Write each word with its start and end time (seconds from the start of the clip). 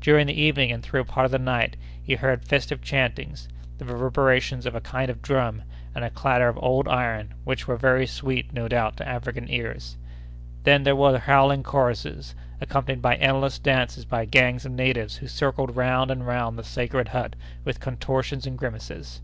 During 0.00 0.26
the 0.28 0.40
evening 0.40 0.72
and 0.72 0.82
through 0.82 1.02
a 1.02 1.04
part 1.04 1.26
of 1.26 1.30
the 1.30 1.38
night, 1.38 1.76
he 2.02 2.14
heard 2.14 2.42
festive 2.42 2.80
chantings, 2.80 3.50
the 3.76 3.84
reverberations 3.84 4.64
of 4.64 4.74
a 4.74 4.80
kind 4.80 5.10
of 5.10 5.20
drum, 5.20 5.62
and 5.94 6.02
a 6.06 6.08
clatter 6.08 6.48
of 6.48 6.56
old 6.56 6.88
iron, 6.88 7.34
which 7.44 7.68
were 7.68 7.76
very 7.76 8.06
sweet, 8.06 8.54
no 8.54 8.66
doubt, 8.66 8.96
to 8.96 9.06
African 9.06 9.50
ears. 9.50 9.98
Then 10.64 10.84
there 10.84 10.96
were 10.96 11.18
howling 11.18 11.64
choruses, 11.64 12.34
accompanied 12.62 13.02
by 13.02 13.16
endless 13.16 13.58
dances 13.58 14.06
by 14.06 14.24
gangs 14.24 14.64
of 14.64 14.72
natives 14.72 15.16
who 15.16 15.26
circled 15.28 15.76
round 15.76 16.10
and 16.10 16.26
round 16.26 16.56
the 16.58 16.64
sacred 16.64 17.08
hut 17.08 17.36
with 17.62 17.78
contortions 17.78 18.46
and 18.46 18.56
grimaces. 18.56 19.20